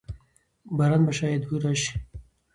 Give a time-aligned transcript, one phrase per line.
[0.77, 1.99] باران به شاید راشي.